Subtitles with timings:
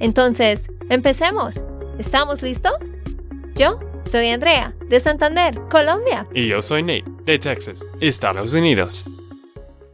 [0.00, 1.62] Entonces, empecemos.
[1.98, 2.98] ¿Estamos listos?
[3.54, 6.26] Yo soy Andrea, de Santander, Colombia.
[6.34, 9.04] Y yo soy Nate, de Texas, Estados Unidos.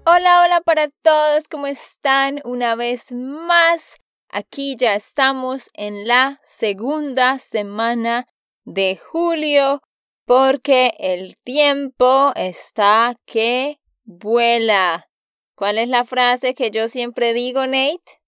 [0.07, 2.41] Hola, hola para todos, ¿cómo están?
[2.45, 3.97] Una vez más,
[4.31, 8.27] aquí ya estamos en la segunda semana
[8.65, 9.83] de julio
[10.25, 15.09] porque el tiempo está que vuela.
[15.55, 18.20] ¿Cuál es la frase que yo siempre digo, Nate?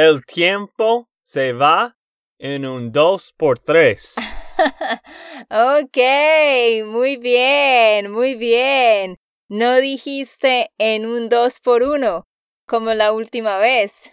[0.00, 1.96] El tiempo se va
[2.38, 4.14] en un dos por tres.
[5.50, 9.18] ok, muy bien, muy bien.
[9.48, 12.28] No dijiste en un dos por uno,
[12.64, 14.12] como la última vez.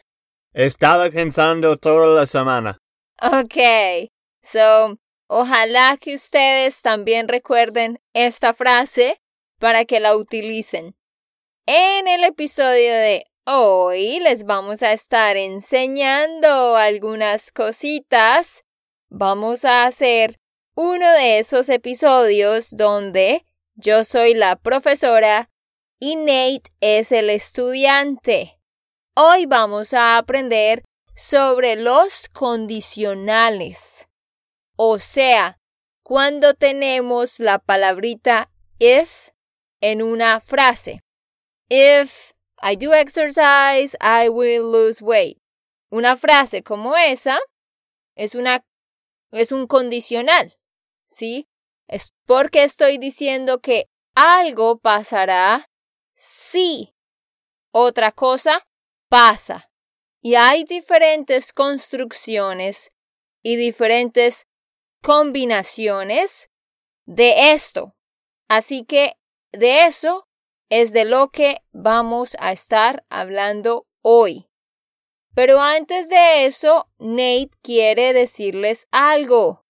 [0.56, 2.80] Estaba pensando toda la semana.
[3.22, 4.09] Ok,
[4.41, 4.97] so
[5.28, 9.22] Ojalá que ustedes también recuerden esta frase
[9.59, 10.95] para que la utilicen.
[11.67, 18.65] En el episodio de hoy les vamos a estar enseñando algunas cositas.
[19.09, 20.39] Vamos a hacer
[20.75, 25.49] uno de esos episodios donde yo soy la profesora
[25.99, 28.59] y Nate es el estudiante.
[29.16, 30.83] Hoy vamos a aprender
[31.16, 34.07] sobre los condicionales.
[34.75, 35.57] O sea,
[36.03, 39.29] cuando tenemos la palabrita if
[39.81, 41.01] en una frase.
[41.69, 45.37] If I do exercise, I will lose weight.
[45.91, 47.39] Una frase como esa
[48.16, 48.66] es una
[49.31, 50.57] es un condicional,
[51.07, 51.47] ¿sí?
[51.88, 55.69] Es porque estoy diciendo que algo pasará
[56.13, 56.95] si
[57.71, 58.65] otra cosa
[59.09, 59.69] pasa.
[60.21, 62.91] Y hay diferentes construcciones
[63.44, 64.47] y diferentes
[65.03, 66.49] combinaciones
[67.05, 67.95] de esto.
[68.47, 69.17] Así que
[69.51, 70.27] de eso
[70.69, 74.47] es de lo que vamos a estar hablando hoy.
[75.33, 79.65] Pero antes de eso, Nate quiere decirles algo.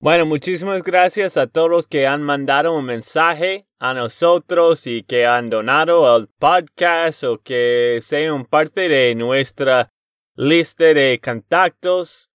[0.00, 5.50] Bueno, muchísimas gracias a todos que han mandado un mensaje a nosotros y que han
[5.50, 9.90] donado al podcast o que sean parte de nuestra
[10.36, 12.30] lista de contactos.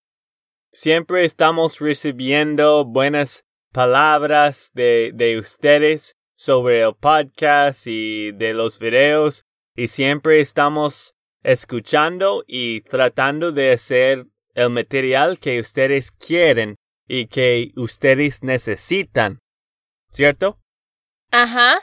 [0.73, 9.45] Siempre estamos recibiendo buenas palabras de, de ustedes sobre el podcast y de los videos
[9.77, 16.75] y siempre estamos escuchando y tratando de hacer el material que ustedes quieren
[17.07, 19.39] y que ustedes necesitan.
[20.11, 20.59] ¿Cierto?
[21.31, 21.79] Ajá.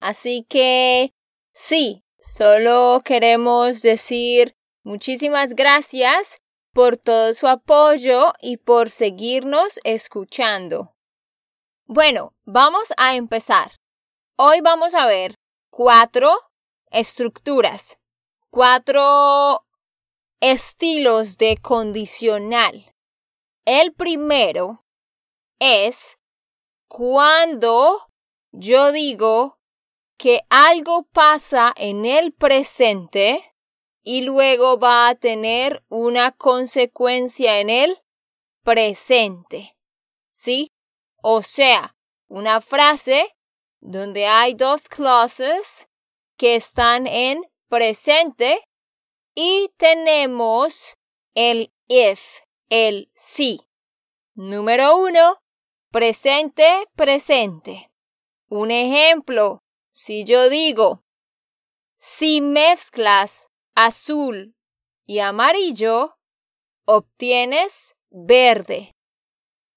[0.00, 1.14] Así que
[1.54, 6.42] sí, solo queremos decir muchísimas gracias
[6.74, 10.94] por todo su apoyo y por seguirnos escuchando.
[11.86, 13.72] Bueno, vamos a empezar.
[14.36, 15.36] Hoy vamos a ver
[15.70, 16.32] cuatro
[16.90, 18.00] estructuras,
[18.50, 19.64] cuatro
[20.40, 22.96] estilos de condicional.
[23.64, 24.84] El primero
[25.60, 26.18] es
[26.88, 28.08] cuando
[28.50, 29.60] yo digo
[30.18, 33.54] que algo pasa en el presente
[34.02, 38.02] y luego va a tener una consecuencia en el
[38.64, 39.78] presente.
[40.32, 40.72] ¿Sí?
[41.22, 41.94] O sea,
[42.26, 43.36] una frase
[43.84, 45.86] donde hay dos clauses
[46.38, 48.58] que están en presente
[49.34, 50.96] y tenemos
[51.34, 52.40] el if,
[52.70, 53.60] el sí.
[54.34, 55.36] Número uno,
[55.90, 57.92] presente, presente.
[58.48, 61.04] Un ejemplo, si yo digo,
[61.96, 64.56] si mezclas azul
[65.04, 66.16] y amarillo,
[66.86, 68.92] obtienes verde.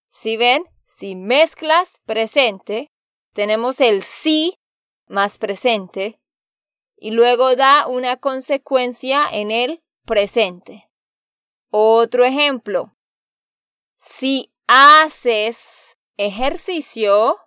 [0.07, 2.87] Si ven, si mezclas presente,
[3.37, 4.59] tenemos el sí
[5.05, 6.19] más presente
[6.95, 10.89] y luego da una consecuencia en el presente.
[11.69, 12.97] Otro ejemplo.
[13.95, 17.37] Si haces ejercicio,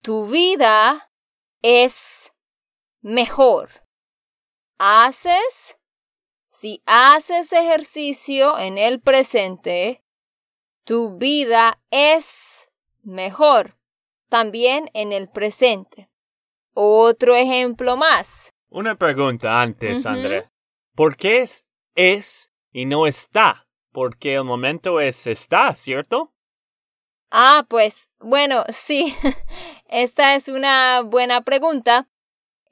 [0.00, 1.10] tu vida
[1.60, 2.32] es
[3.00, 3.84] mejor.
[4.78, 5.76] Haces
[6.46, 10.04] si haces ejercicio en el presente,
[10.84, 12.70] tu vida es
[13.02, 13.76] mejor
[14.28, 16.10] también en el presente.
[16.74, 18.52] Otro ejemplo más.
[18.68, 20.50] Una pregunta antes, André.
[20.94, 21.64] ¿Por qué es
[21.94, 26.34] es y no está, porque el momento es está, ¿cierto?
[27.30, 29.14] Ah, pues bueno, sí,
[29.88, 32.08] esta es una buena pregunta.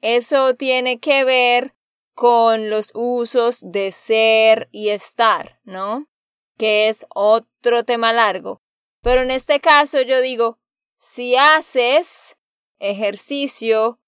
[0.01, 1.75] Eso tiene que ver
[2.13, 6.07] con los usos de ser y estar, ¿no?
[6.57, 8.61] Que es otro tema largo.
[9.01, 10.59] Pero en este caso yo digo,
[10.97, 12.35] si haces
[12.79, 13.99] ejercicio,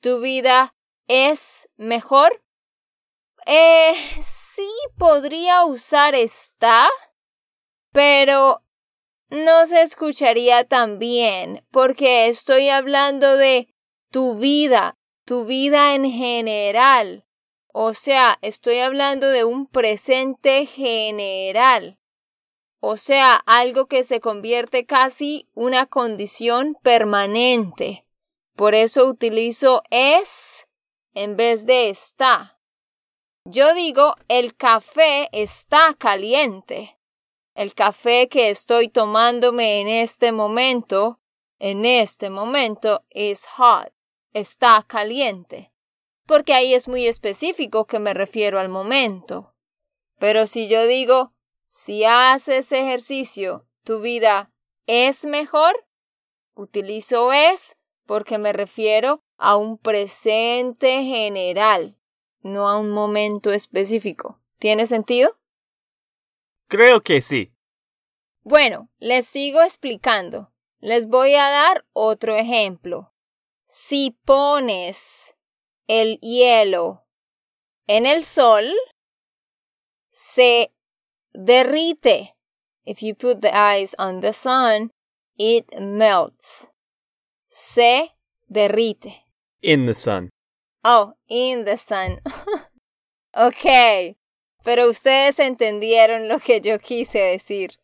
[0.00, 0.74] tu vida
[1.08, 2.42] es mejor.
[3.46, 3.94] Eh,
[4.24, 6.88] sí podría usar está,
[7.92, 8.62] pero
[9.28, 13.68] no se escucharía tan bien porque estoy hablando de
[14.10, 17.24] tu vida, tu vida en general.
[17.72, 21.98] O sea, estoy hablando de un presente general.
[22.88, 28.06] O sea, algo que se convierte casi una condición permanente.
[28.54, 30.68] Por eso utilizo es
[31.12, 32.60] en vez de está.
[33.44, 36.96] Yo digo, el café está caliente.
[37.56, 41.18] El café que estoy tomándome en este momento,
[41.58, 43.92] en este momento, is hot.
[44.32, 45.72] Está caliente.
[46.24, 49.56] Porque ahí es muy específico que me refiero al momento.
[50.20, 51.32] Pero si yo digo,
[51.68, 54.52] si haces ejercicio, tu vida
[54.86, 55.86] es mejor,
[56.54, 57.76] utilizo es
[58.06, 61.98] porque me refiero a un presente general,
[62.40, 64.40] no a un momento específico.
[64.58, 65.38] ¿Tiene sentido?
[66.68, 67.52] Creo que sí.
[68.42, 70.52] Bueno, les sigo explicando.
[70.78, 73.12] Les voy a dar otro ejemplo.
[73.66, 75.34] Si pones
[75.88, 77.04] el hielo
[77.86, 78.72] en el sol,
[80.10, 80.72] se
[81.36, 82.34] derrite.
[82.84, 84.90] If you put the ice on the sun,
[85.38, 86.68] it melts.
[87.48, 88.12] Se
[88.50, 89.24] derrite.
[89.62, 90.30] In the sun.
[90.84, 92.20] Oh, in the sun.
[93.36, 94.16] ok.
[94.64, 97.78] Pero ustedes entendieron lo que yo quise decir.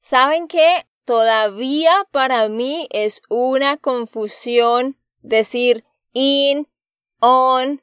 [0.00, 0.86] ¿Saben qué?
[1.04, 6.68] Todavía para mí es una confusión decir in,
[7.20, 7.82] on,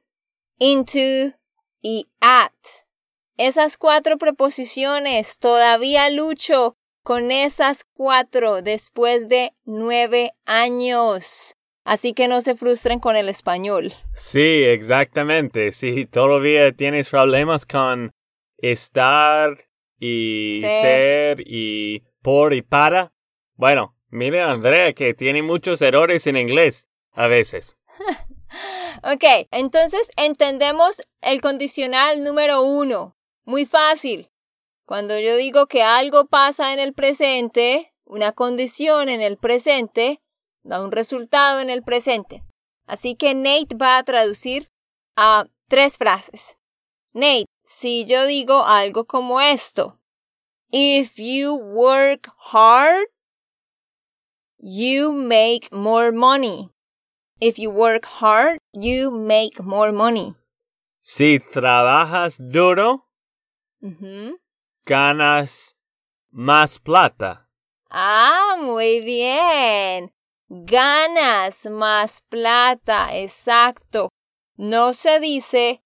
[0.60, 1.34] into
[1.82, 2.85] y at.
[3.38, 11.56] Esas cuatro preposiciones, todavía lucho con esas cuatro después de nueve años.
[11.84, 13.92] Así que no se frustren con el español.
[14.14, 15.74] Sí, exactamente.
[15.74, 18.12] Si todavía tienes problemas con
[18.58, 19.54] estar
[20.00, 21.44] y ser.
[21.46, 23.12] y por y para.
[23.56, 27.78] Bueno, mire Andrea que tiene muchos errores en inglés a veces.
[29.04, 33.16] ok, entonces entendemos el condicional número uno.
[33.46, 34.32] Muy fácil.
[34.86, 40.20] Cuando yo digo que algo pasa en el presente, una condición en el presente,
[40.64, 42.44] da un resultado en el presente.
[42.88, 44.70] Así que Nate va a traducir
[45.16, 46.58] a tres frases.
[47.14, 50.00] Nate, si yo digo algo como esto,
[50.72, 53.08] if you work hard,
[54.58, 56.70] you make more money.
[57.40, 60.36] If you work hard, you make more money.
[61.00, 63.05] Si trabajas duro,
[64.86, 65.78] ganas
[66.30, 67.50] más plata.
[67.90, 70.14] Ah, muy bien.
[70.48, 74.10] Ganas más plata, exacto.
[74.56, 75.82] No se dice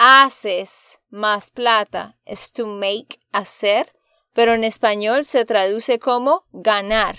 [0.00, 2.18] haces más plata.
[2.24, 3.92] Es to make, hacer,
[4.32, 7.16] pero en español se traduce como ganar.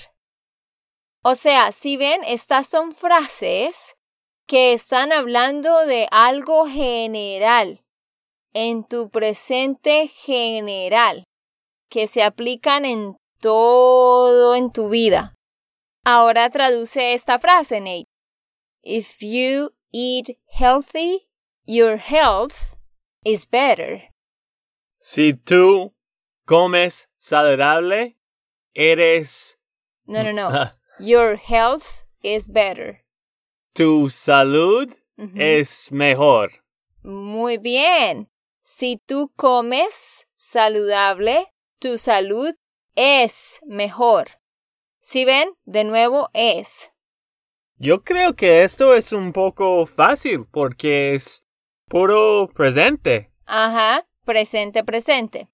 [1.24, 3.96] O sea, si ven, estas son frases
[4.48, 7.86] que están hablando de algo general,
[8.53, 11.24] en tu presente general,
[11.89, 15.34] que se aplican en todo en tu vida.
[16.03, 18.05] Ahora traduce esta frase, Nate.
[18.84, 21.27] If you eat healthy,
[21.65, 22.75] your health
[23.24, 24.10] is better.
[24.98, 25.93] Si tú
[26.46, 28.17] comes saludable,
[28.74, 29.58] eres...
[30.05, 30.72] No, no, no.
[31.00, 33.03] your health is better.
[33.74, 34.93] Tu salud
[35.36, 36.50] es mejor.
[37.03, 38.31] Muy bien.
[38.74, 42.56] Si tú comes saludable, tu salud
[42.96, 44.40] es mejor.
[45.01, 46.94] Si ven, de nuevo es.
[47.75, 51.44] Yo creo que esto es un poco fácil porque es
[51.90, 53.30] puro presente.
[53.46, 55.50] Ajá, presente, presente.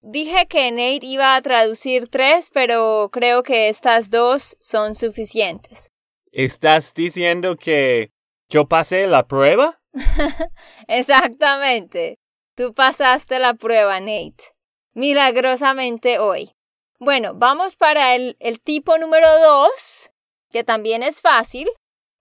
[0.00, 5.90] Dije que Nate iba a traducir tres, pero creo que estas dos son suficientes.
[6.30, 8.12] ¿Estás diciendo que
[8.48, 9.82] yo pasé la prueba?
[10.86, 12.21] Exactamente.
[12.54, 14.54] Tú pasaste la prueba, Nate.
[14.94, 16.54] Milagrosamente hoy.
[16.98, 20.10] Bueno, vamos para el, el tipo número dos,
[20.50, 21.70] que también es fácil,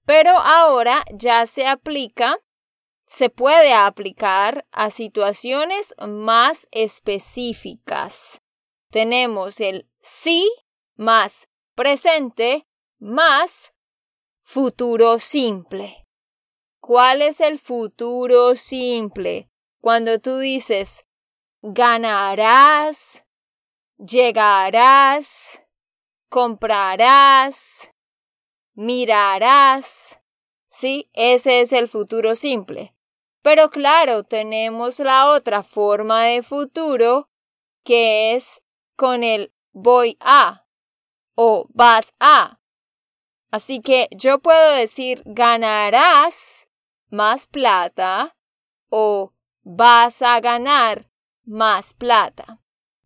[0.06, 2.40] pero ahora ya se aplica
[3.12, 8.40] se puede aplicar a situaciones más específicas.
[8.90, 10.50] Tenemos el sí
[10.96, 12.66] más presente
[13.00, 13.74] más
[14.42, 16.08] futuro simple.
[16.80, 19.51] ¿Cuál es el futuro simple?
[19.82, 21.06] Cuando tú dices
[21.64, 23.26] ganarás,
[23.98, 25.64] llegarás,
[26.30, 27.92] comprarás,
[28.74, 30.20] mirarás.
[30.68, 32.96] Sí, ese es el futuro simple.
[33.42, 37.30] Pero claro, tenemos la otra forma de futuro
[37.84, 38.64] que es
[38.96, 40.68] con el voy a
[41.36, 42.60] o vas a.
[43.50, 46.68] Así que yo puedo decir ganarás
[47.10, 48.38] más plata
[48.90, 49.34] o
[49.64, 51.10] vas a ganar
[51.44, 52.62] más plata.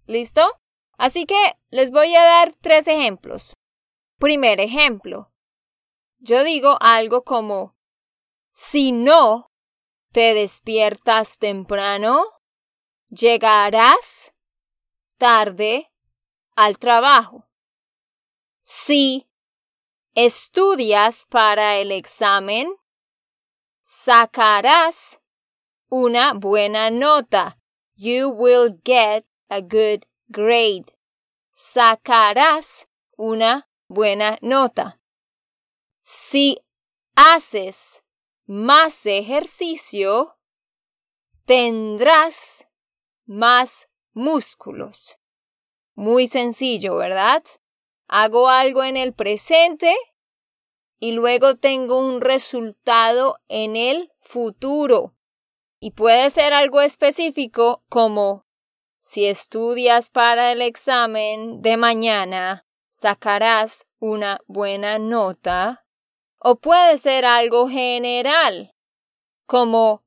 [0.06, 0.60] ¿Listo?
[0.98, 1.38] Así que
[1.70, 3.56] les voy a dar tres ejemplos.
[4.18, 5.32] Primer ejemplo.
[6.20, 7.76] Yo digo algo como,
[8.52, 9.52] si no
[10.12, 12.24] te despiertas temprano,
[13.10, 14.34] llegarás
[15.18, 15.92] tarde
[16.56, 17.50] al trabajo.
[18.62, 19.28] Si
[20.14, 22.74] estudias para el examen,
[23.82, 25.20] sacarás
[25.90, 27.58] una buena nota.
[27.96, 30.94] You will get a good grade.
[31.54, 32.88] Sacarás
[33.18, 35.00] una buena nota.
[36.02, 36.60] Si
[37.16, 38.04] haces
[38.46, 40.38] más ejercicio,
[41.46, 42.68] tendrás
[43.26, 45.18] más músculos.
[45.96, 47.44] Muy sencillo, ¿verdad?
[48.08, 49.96] Hago algo en el presente
[51.00, 55.14] y luego tengo un resultado en el futuro.
[55.86, 58.48] Y puede ser algo específico como
[58.98, 65.86] si estudias para el examen de mañana, sacarás una buena nota.
[66.40, 68.74] O puede ser algo general,
[69.46, 70.04] como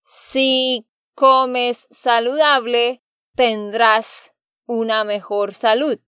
[0.00, 3.00] si comes saludable,
[3.36, 4.34] tendrás
[4.64, 6.00] una mejor salud.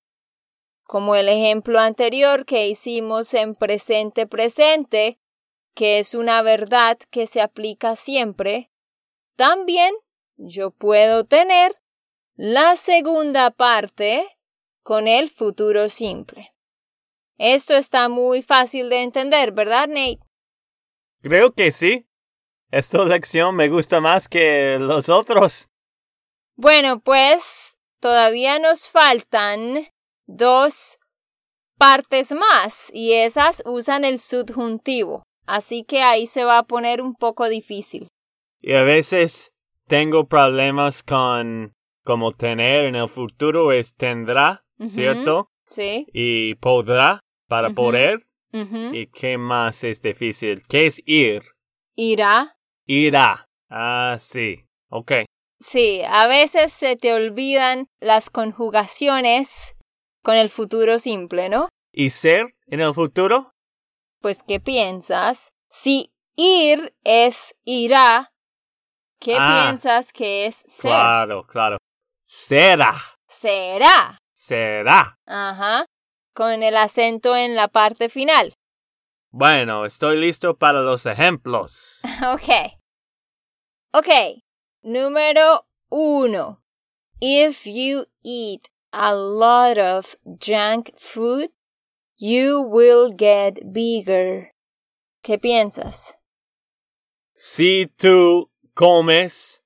[0.83, 5.21] Como el ejemplo anterior que hicimos en presente presente,
[5.75, 8.73] que es una verdad que se aplica siempre,
[9.39, 9.95] también
[10.37, 11.77] yo puedo tener
[12.35, 14.27] la segunda parte
[14.83, 16.53] con el futuro simple.
[17.39, 20.19] Esto está muy fácil de entender, ¿verdad, Nate?
[21.23, 22.09] Creo que sí.
[22.73, 25.69] Esta lección me gusta más que los otros.
[26.57, 29.87] Bueno, pues todavía nos faltan
[30.27, 30.99] dos
[31.79, 35.23] partes más y esas usan el subjuntivo.
[35.47, 38.09] Así que ahí se va a poner un poco difícil.
[38.61, 39.53] Y a veces
[39.87, 41.75] tengo problemas con
[42.05, 45.51] como tener en el futuro es tendrá, ¿cierto?
[45.69, 46.07] Sí.
[46.13, 48.27] Y podrá para poder.
[48.53, 50.63] ¿Y qué más es difícil?
[50.69, 51.43] ¿Qué es ir?
[51.95, 52.57] Irá.
[52.87, 53.49] Irá.
[53.69, 54.65] Ah, sí.
[54.89, 55.13] Ok.
[55.61, 59.77] Sí, a veces se te olvidan las conjugaciones
[60.23, 61.69] con el futuro simple, ¿no?
[61.93, 63.53] ¿Y ser en el futuro?
[64.21, 65.51] Pues, ¿qué piensas?
[65.69, 68.33] Si ir es irá,
[69.21, 69.65] ¿qué Ah.
[69.67, 70.91] piensas que es ser?
[70.91, 71.77] Claro, claro.
[72.25, 72.95] Será.
[73.27, 74.19] Será.
[74.35, 75.17] Será.
[75.27, 75.85] Ajá.
[76.35, 78.55] Con el acento en la parte final.
[79.31, 82.01] Bueno, estoy listo para los ejemplos.
[82.33, 82.73] Ok.
[83.93, 84.09] Ok.
[84.83, 86.63] Número uno.
[87.21, 91.51] If you eat a lot of junk food,
[92.17, 94.53] you will get bigger.
[95.23, 96.17] ¿Qué piensas?
[97.33, 99.61] Si tú comes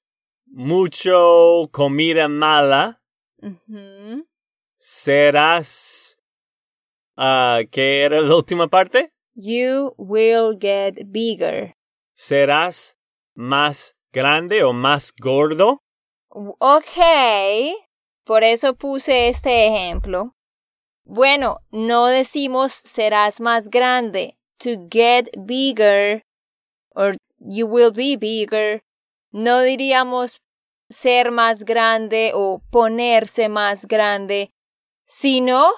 [0.47, 3.03] mucho comida mala,
[4.79, 6.17] serás...
[7.19, 9.13] ah, ¿Qué era la última parte?
[9.35, 11.75] You will get bigger.
[12.15, 12.97] ¿Serás
[13.35, 15.83] más grande o más gordo?
[16.31, 16.97] Ok.
[18.25, 20.35] Por eso puse este ejemplo.
[21.05, 24.39] Bueno, no decimos serás más grande.
[24.61, 26.23] To get bigger
[26.95, 28.83] or you will be bigger.
[29.33, 30.43] No diríamos
[30.91, 34.51] ser más grande o ponerse más grande,
[35.07, 35.71] sino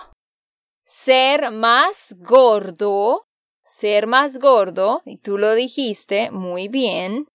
[0.85, 3.27] ser más gordo,
[3.63, 7.27] ser más gordo, y tú lo dijiste muy bien.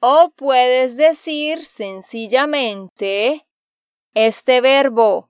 [0.00, 3.44] O puedes decir sencillamente
[4.14, 5.28] este verbo,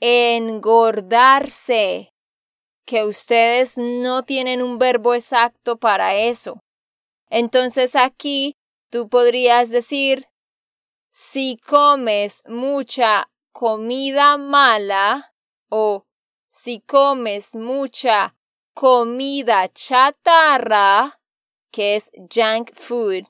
[0.00, 2.10] engordarse,
[2.86, 6.60] que ustedes no tienen un verbo exacto para eso.
[7.28, 8.54] Entonces aquí
[8.90, 10.28] tú podrías decir,
[11.08, 15.34] si comes mucha comida mala
[15.68, 16.06] o
[16.48, 18.36] si comes mucha
[18.74, 21.20] comida chatarra,
[21.70, 23.26] que es junk food,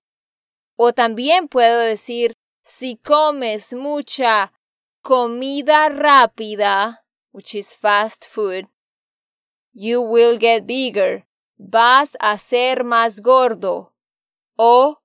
[0.83, 4.55] O también puedo decir, si comes mucha
[5.03, 8.67] comida rápida, which is fast food,
[9.75, 11.27] you will get bigger.
[11.59, 13.93] Vas a ser más gordo.
[14.57, 15.00] O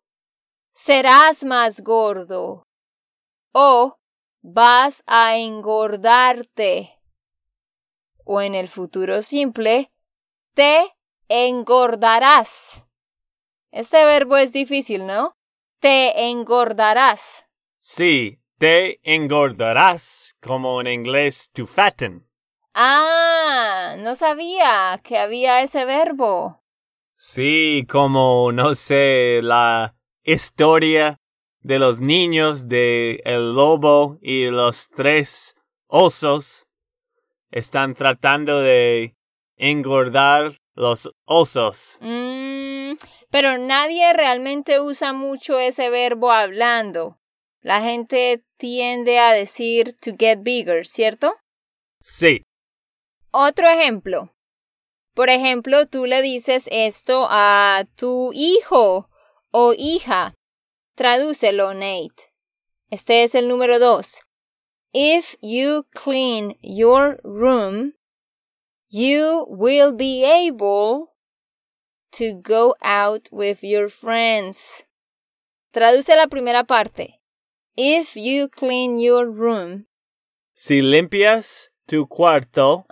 [0.76, 2.68] serás más gordo.
[3.54, 3.98] O
[4.44, 7.00] vas a engordarte.
[8.26, 9.90] O en el futuro simple,
[10.54, 10.94] te
[11.30, 12.90] engordarás.
[13.72, 15.34] Este verbo es difícil, ¿no?
[15.80, 17.46] Te engordarás.
[17.78, 22.28] Sí, te engordarás, como en inglés to fatten.
[22.74, 26.62] Ah, no sabía que había ese verbo.
[27.14, 29.95] Sí, como, no sé, la
[30.26, 31.20] historia
[31.62, 35.56] de los niños de el lobo y los tres
[35.88, 36.68] osos
[37.52, 39.16] están tratando de
[39.56, 41.98] engordar los osos.
[42.02, 42.94] Mm,
[43.30, 47.18] pero nadie realmente usa mucho ese verbo hablando.
[47.62, 51.36] La gente tiende a decir to get bigger, ¿cierto?
[52.02, 52.44] Sí.
[53.32, 54.34] Otro ejemplo.
[55.14, 59.10] Por ejemplo, tú le dices esto a tu hijo
[59.58, 60.36] o hija.
[60.98, 62.34] Tradúcelo, Nate.
[62.92, 64.20] Este es el número dos.
[64.94, 67.94] If you clean your room,
[68.90, 71.14] you will be able
[72.12, 74.84] to go out with your friends.
[75.72, 77.22] Traduce la primera parte.
[77.78, 79.88] If you clean your room,
[80.54, 82.84] Si limpias tu cuarto,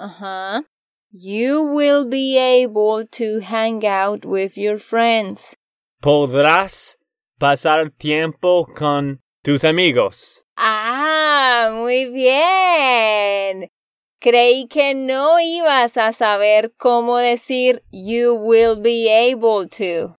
[1.11, 5.55] you will be able to hang out with your friends.
[6.03, 6.99] Podrás
[7.39, 10.43] pasar tiempo con tus amigos.
[10.57, 13.69] Ah, muy bien.
[14.19, 20.17] Creí que no ibas a saber cómo decir you will be able to.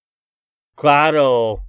[0.75, 1.67] Claro.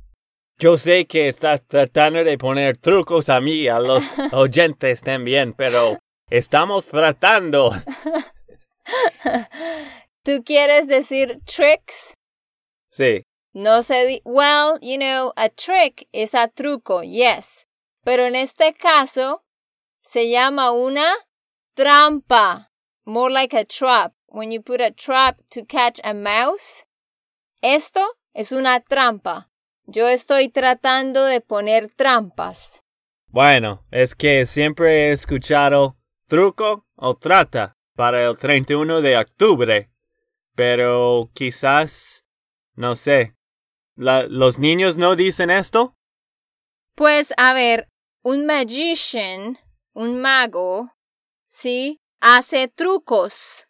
[0.57, 5.99] Yo sé que estás tratando de poner trucos a mí, a los oyentes también, pero
[6.29, 7.71] estamos tratando.
[10.23, 12.13] ¿Tú quieres decir tricks?
[12.89, 13.25] Sí.
[13.57, 17.65] No se di well, you know, a trick is a truco, yes.
[18.03, 19.43] Pero en este caso
[20.01, 21.09] se llama una
[21.73, 22.69] trampa,
[23.05, 24.11] more like a trap.
[24.27, 26.83] When you put a trap to catch a mouse,
[27.61, 28.01] esto
[28.33, 29.49] es una trampa.
[29.87, 32.83] Yo estoy tratando de poner trampas.
[33.27, 35.95] Bueno, es que siempre he escuchado
[36.27, 39.89] truco o trata para el 31 de octubre,
[40.55, 42.25] pero quizás,
[42.75, 43.35] no sé,
[43.95, 45.95] la- ¿los niños no dicen esto?
[46.95, 47.89] Pues a ver,
[48.23, 49.57] un magician,
[49.93, 50.91] un mago,
[51.45, 53.67] sí, hace trucos.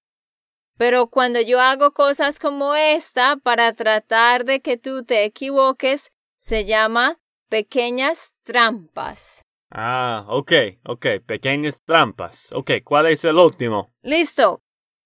[0.78, 6.66] Pero cuando yo hago cosas como esta para tratar de que tú te equivoques, se
[6.66, 7.18] llama
[7.50, 9.42] pequeñas trampas.
[9.72, 10.52] Ah, ok,
[10.86, 12.52] ok, pequeñas trampas.
[12.54, 13.94] Ok, ¿cuál es el último?
[14.02, 14.62] Listo.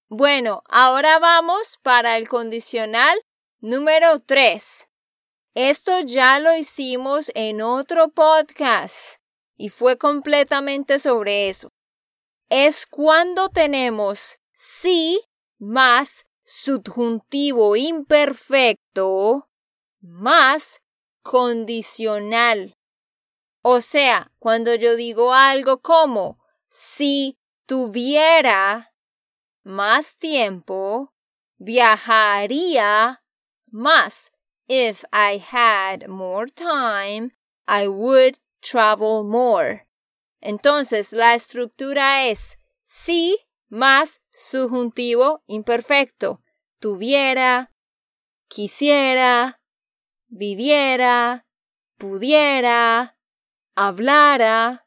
[0.09, 3.15] Bueno, ahora vamos para el condicional
[3.61, 4.88] número 3.
[5.55, 9.19] Esto ya lo hicimos en otro podcast
[9.57, 11.69] y fue completamente sobre eso.
[12.49, 15.21] Es cuando tenemos sí
[15.57, 19.49] más subjuntivo imperfecto
[20.01, 20.81] más
[21.21, 22.75] condicional.
[23.61, 28.93] O sea, cuando yo digo algo como si tuviera
[29.63, 31.13] más tiempo,
[31.57, 33.23] viajaría
[33.67, 34.31] más.
[34.69, 37.31] If I had more time,
[37.67, 39.87] I would travel more.
[40.41, 46.43] Entonces, la estructura es si más subjuntivo imperfecto.
[46.79, 47.71] Tuviera,
[48.47, 49.59] quisiera,
[50.27, 51.47] viviera,
[51.97, 53.17] pudiera,
[53.75, 54.85] hablara.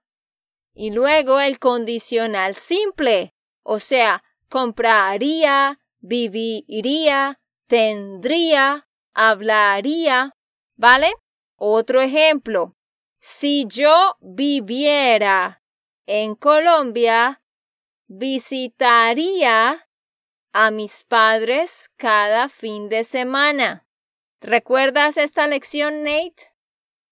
[0.75, 10.33] Y luego el condicional simple, o sea, compraría, viviría, tendría, hablaría,
[10.77, 11.13] ¿vale?
[11.57, 12.75] Otro ejemplo.
[13.21, 15.63] Si yo viviera
[16.07, 17.43] en Colombia,
[18.09, 19.89] visitaría
[20.53, 23.87] a mis padres cada fin de semana.
[24.41, 26.53] ¿Recuerdas esta lección, Nate?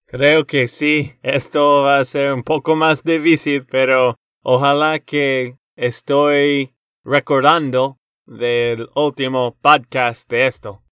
[0.06, 6.74] Creo que sí, esto va a ser un poco más difícil, pero ojalá que estoy
[7.04, 10.82] recordando del último podcast de esto.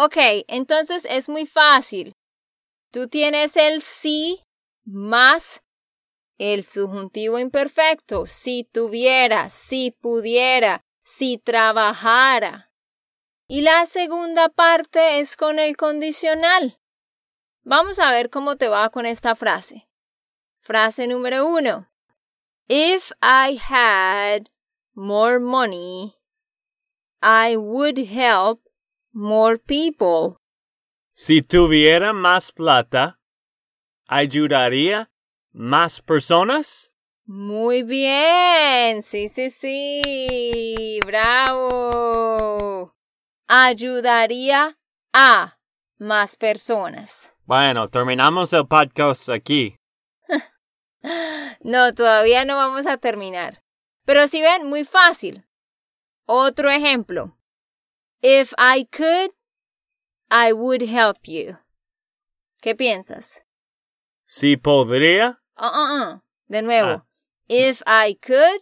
[0.00, 2.12] Ok, entonces es muy fácil.
[2.92, 4.44] Tú tienes el sí
[4.84, 5.60] más
[6.38, 8.24] el subjuntivo imperfecto.
[8.24, 12.72] Si tuviera, si pudiera, si trabajara.
[13.48, 16.78] Y la segunda parte es con el condicional.
[17.64, 19.88] Vamos a ver cómo te va con esta frase.
[20.60, 21.88] Frase número uno.
[22.68, 24.50] If I had
[24.94, 26.14] more money,
[27.20, 28.67] I would help
[29.12, 30.36] more people.
[31.12, 33.18] Si tuviera más plata,
[34.06, 35.10] ¿ayudaría
[35.52, 36.92] más personas?
[37.26, 42.94] Muy bien, sí, sí, sí, bravo.
[43.46, 44.78] Ayudaría
[45.12, 45.58] a
[45.98, 47.34] más personas.
[47.44, 49.76] Bueno, terminamos el podcast aquí.
[51.60, 53.62] No, todavía no vamos a terminar.
[54.04, 55.46] Pero si ven, muy fácil.
[56.26, 57.37] Otro ejemplo.
[58.22, 59.30] If I could,
[60.30, 61.56] I would help you.
[62.62, 63.44] ¿Qué piensas?
[64.24, 66.20] Si podría, Uh, uh, uh.
[66.48, 66.88] De nuevo.
[66.88, 67.04] Ah.
[67.48, 68.60] If I could,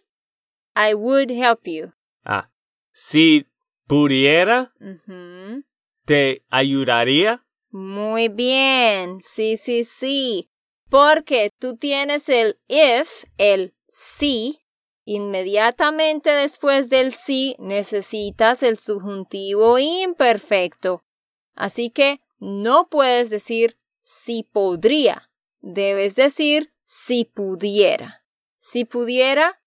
[0.75, 1.93] I would help you.
[2.25, 2.49] ah,
[2.93, 3.47] si
[3.89, 5.65] pudiera, Ujú.
[6.05, 7.45] te ayudaría.
[7.71, 10.51] Muy bien, sí, sí, sí.
[10.89, 14.61] Porque tú tienes el if, el sí.
[15.09, 21.05] Inmediatamente después del sí necesitas el subjuntivo imperfecto.
[21.55, 25.31] Así que no puedes decir si podría.
[25.61, 28.25] Debes decir si pudiera.
[28.59, 29.63] Si pudiera,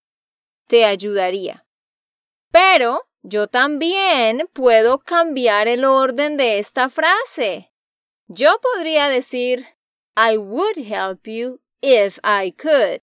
[0.68, 1.66] te ayudaría.
[2.52, 7.72] Pero yo también puedo cambiar el orden de esta frase.
[8.28, 9.66] Yo podría decir,
[10.18, 13.02] I would help you if I could.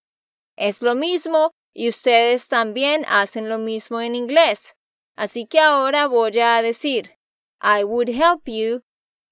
[0.54, 4.74] Es lo mismo y ustedes también hacen lo mismo en inglés.
[5.14, 7.18] Así que ahora voy a decir,
[7.60, 8.82] I would help you,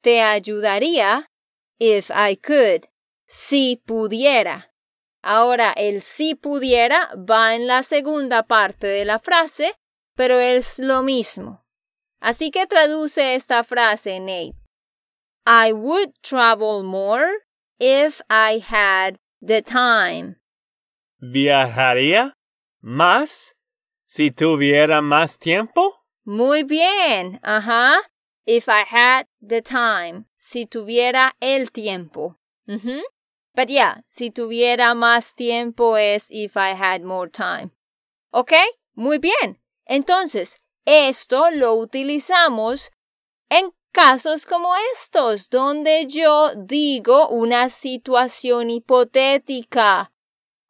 [0.02, 1.30] te ayudaría,
[1.78, 2.86] if I could,
[3.26, 4.70] si pudiera.
[5.22, 9.74] Ahora el si pudiera va en la segunda parte de la frase,
[10.14, 11.64] pero es lo mismo.
[12.20, 14.54] Así que traduce esta frase, Nate.
[15.46, 17.46] I would travel more
[17.78, 20.36] if I had the time.
[21.18, 22.36] ¿Viajaría
[22.80, 23.56] más
[24.04, 26.04] si tuviera más tiempo?
[26.24, 28.00] Muy bien, ajá.
[28.46, 32.38] If I had the time, si tuviera el tiempo.
[32.66, 33.02] Ujú.
[33.54, 37.70] But yeah, si tuviera más tiempo es if I had more time.
[38.32, 38.52] ¿Ok?
[38.94, 39.60] Muy bien.
[39.86, 42.90] Entonces, esto lo utilizamos
[43.48, 50.12] en casos como estos, donde yo digo una situación hipotética,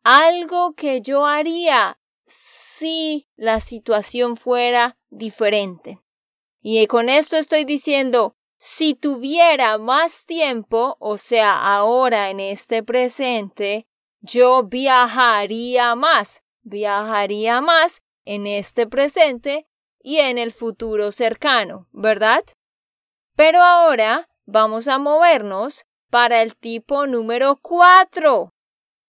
[0.05, 6.01] algo que yo haría si la situación fuera diferente.
[6.61, 13.87] Y con esto estoy diciendo, si tuviera más tiempo, o sea, ahora en este presente,
[14.21, 19.67] yo viajaría más, viajaría más en este presente
[20.03, 22.45] y en el futuro cercano, ¿verdad?
[23.37, 28.54] Pero ahora vamos a movernos para el tipo número 4,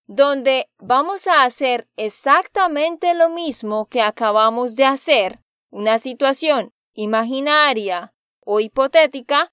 [0.08, 5.40] donde vamos a hacer exactamente lo mismo que acabamos de hacer,
[5.72, 8.14] una situación imaginaria
[8.46, 9.52] o hipotética,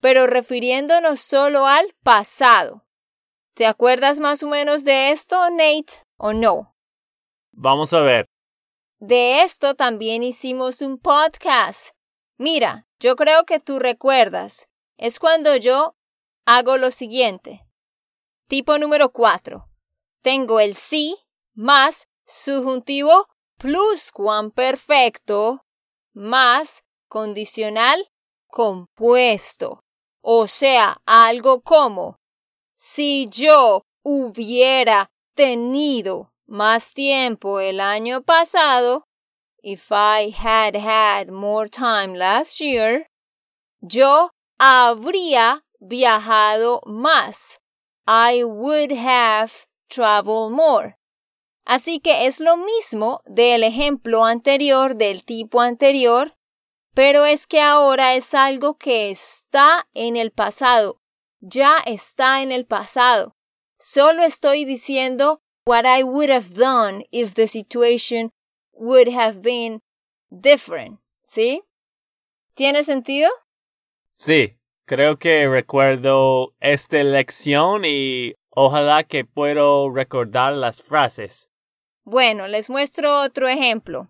[0.00, 2.84] pero refiriéndonos solo al pasado.
[3.54, 6.74] ¿Te acuerdas más o menos de esto, Nate, o no?
[7.52, 8.26] Vamos a ver.
[8.98, 11.94] De esto también hicimos un podcast.
[12.36, 14.68] Mira, yo creo que tú recuerdas.
[14.96, 15.94] Es cuando yo
[16.46, 17.66] hago lo siguiente.
[18.48, 19.68] Tipo número 4.
[20.24, 21.18] Tengo el sí
[21.52, 25.66] más subjuntivo pluscuamperfecto
[26.14, 28.08] más condicional
[28.46, 29.84] compuesto.
[30.22, 32.20] O sea, algo como
[32.72, 39.04] si yo hubiera tenido más tiempo el año pasado,
[39.62, 43.08] if I had had more time last year,
[43.82, 47.58] yo habría viajado más.
[48.06, 50.96] I would have traveled more.
[51.64, 56.36] Así que es lo mismo del ejemplo anterior, del tipo anterior,
[56.94, 61.00] pero es que ahora es algo que está en el pasado,
[61.40, 63.34] ya está en el pasado.
[63.78, 68.30] Solo estoy diciendo what I would have done if the situation
[68.72, 69.80] would have been
[70.30, 71.62] different, ¿sí?
[72.54, 73.30] ¿Tiene sentido?
[74.06, 81.48] Sí, creo que recuerdo esta lección y ojalá que puedo recordar las frases.
[82.04, 84.08] Bueno, les muestro otro ejemplo.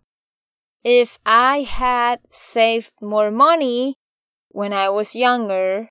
[0.82, 3.96] If I had saved more money
[4.50, 5.88] when I was younger,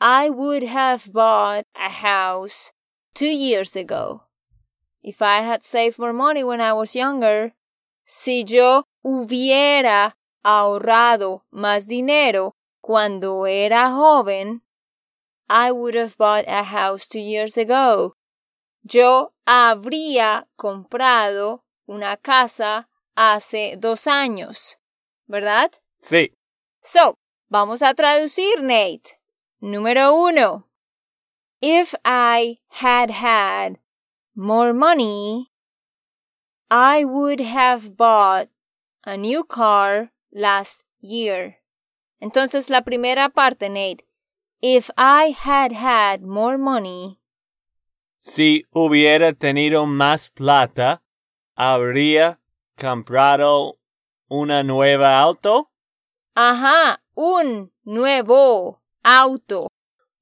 [0.00, 2.72] I would have bought a house
[3.14, 4.22] two years ago.
[5.02, 7.52] If I had saved more money when I was younger,
[8.06, 14.62] si yo hubiera ahorrado más dinero cuando era joven,
[15.54, 18.16] I would have bought a house two years ago.
[18.82, 24.76] Yo habría comprado una casa hace dos años.
[25.28, 25.72] ¿Verdad?
[26.00, 26.32] Sí.
[26.80, 27.18] So,
[27.50, 29.20] vamos a traducir, Nate.
[29.60, 30.68] Número uno.
[31.60, 33.78] If I had had
[34.34, 35.50] more money,
[36.70, 38.48] I would have bought
[39.04, 41.58] a new car last year.
[42.22, 44.06] Entonces, la primera parte, Nate.
[44.64, 47.18] If I had had more money.
[48.20, 51.02] Si hubiera tenido más plata,
[51.56, 52.38] habría
[52.76, 53.80] comprado
[54.28, 55.72] una nueva auto.
[56.36, 59.66] Ajá, un nuevo auto.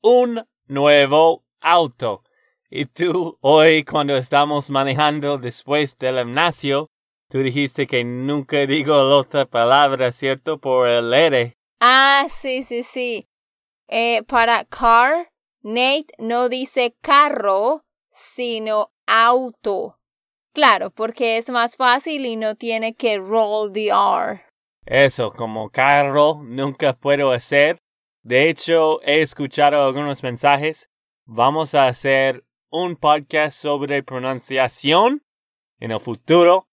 [0.00, 2.22] Un nuevo auto.
[2.70, 6.88] Y tú, hoy, cuando estamos manejando después del gimnasio,
[7.28, 10.56] tú dijiste que nunca digo la otra palabra, ¿cierto?
[10.56, 11.58] Por el R.
[11.80, 13.29] Ah, sí, sí, sí.
[13.92, 19.98] Eh, para car, Nate no dice carro, sino auto.
[20.52, 24.44] Claro, porque es más fácil y no tiene que roll the R.
[24.86, 27.78] Eso, como carro, nunca puedo hacer.
[28.22, 30.88] De hecho, he escuchado algunos mensajes.
[31.24, 35.24] Vamos a hacer un podcast sobre pronunciación
[35.80, 36.68] en el futuro,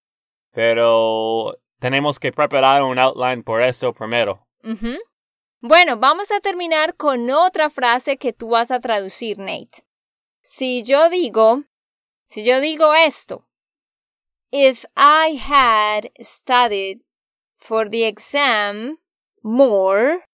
[0.52, 4.46] pero tenemos que preparar un outline por eso primero.
[4.64, 4.98] Ujú.
[5.62, 9.84] Bueno, vamos a terminar con otra frase que tú vas a traducir, Nate.
[10.42, 11.64] Si yo digo,
[12.28, 13.48] si yo digo esto,
[14.52, 17.02] if I had studied
[17.56, 19.00] for the exam
[19.44, 20.26] more,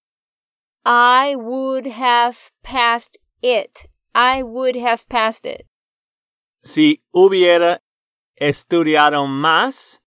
[0.85, 3.89] I would have passed it.
[4.13, 5.65] I would have passed it.
[6.57, 7.81] Si hubiera
[8.35, 10.01] estudiado más,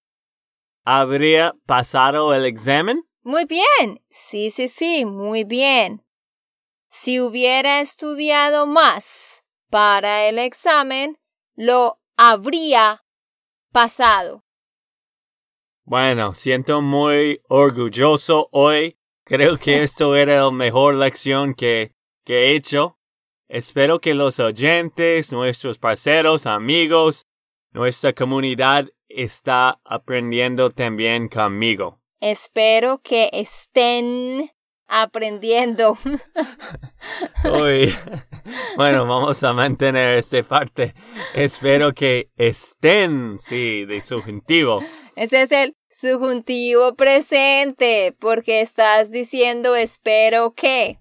[0.85, 3.03] habría pasado el examen.
[3.27, 4.01] Muy bien.
[4.09, 6.05] Sí, sí, sí, muy bien.
[6.87, 11.19] Si hubiera estudiado más para el examen,
[11.57, 13.05] lo habría
[13.73, 14.45] pasado.
[15.83, 18.97] Bueno, siento muy orgulloso hoy.
[19.25, 22.97] Creo que esto era la mejor lección que, que he hecho.
[23.49, 27.27] Espero que los oyentes, nuestros parceros, amigos,
[27.73, 32.01] nuestra comunidad está aprendiendo también conmigo.
[32.21, 34.51] Espero que estén
[34.89, 35.97] aprendiendo.
[37.45, 37.93] Uy.
[38.77, 40.95] Bueno, vamos a mantener esta parte.
[41.35, 44.81] Espero que estén, sí, de subjuntivo.
[45.17, 51.01] Ese es el subjuntivo presente, porque estás diciendo espero que.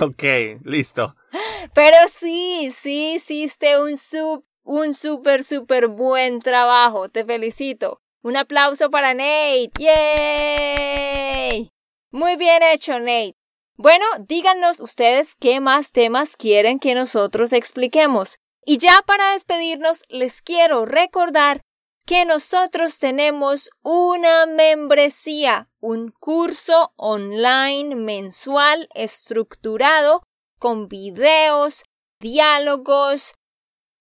[0.00, 0.22] Ok,
[0.64, 1.14] listo.
[1.74, 7.08] Pero sí, sí hiciste un sub, un súper, súper buen trabajo.
[7.08, 8.02] Te felicito.
[8.22, 9.70] Un aplauso para Nate.
[9.78, 11.70] ¡Yay!
[12.10, 13.36] Muy bien hecho, Nate.
[13.76, 18.38] Bueno, díganos ustedes qué más temas quieren que nosotros expliquemos.
[18.64, 21.62] Y ya para despedirnos, les quiero recordar
[22.04, 30.22] que nosotros tenemos una membresía, un curso online mensual estructurado
[30.58, 31.84] con videos,
[32.18, 33.34] diálogos,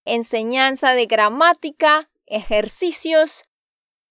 [0.05, 3.43] enseñanza de gramática, ejercicios,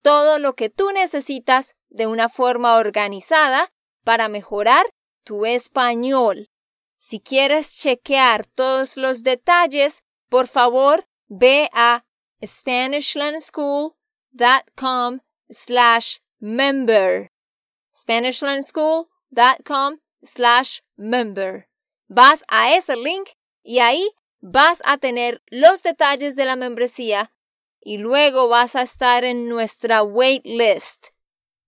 [0.06, 3.72] todo lo que tú necesitas de una forma organizada
[4.04, 4.86] para mejorar
[5.24, 6.48] tu español.
[6.96, 12.04] Si quieres chequear todos los detalles, por favor, ve a
[12.40, 15.18] SpanishLandSchool.com
[15.50, 17.32] slash member.
[17.92, 21.68] SpanishLandSchool.com slash member.
[22.06, 23.30] Vas a ese link
[23.64, 27.32] y ahí vas a tener los detalles de la membresía
[27.86, 31.10] y luego vas a estar en nuestra waitlist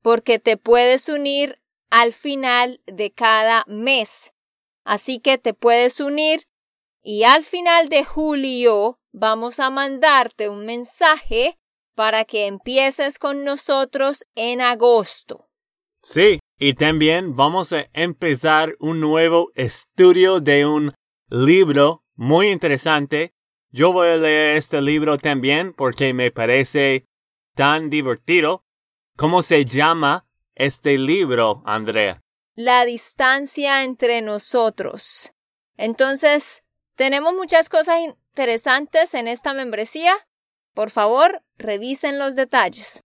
[0.02, 4.33] porque te puedes unir al final de cada mes.
[4.83, 6.48] Así que te puedes unir
[7.04, 11.57] y al final de julio vamos a mandarte un mensaje
[11.94, 15.48] para que empieces con nosotros en agosto.
[16.02, 20.94] Sí, y también vamos a empezar un nuevo estudio de un
[21.28, 23.35] libro muy interesante.
[23.70, 27.04] Yo voy a leer este libro también porque me parece
[27.54, 28.64] tan divertido.
[29.16, 32.22] ¿Cómo se llama este libro, Andrea?
[32.54, 35.33] La distancia entre nosotros.
[35.76, 36.64] Entonces,
[36.96, 40.14] tenemos muchas cosas interesantes en esta membresía.
[40.72, 43.04] Por favor, revisen los detalles.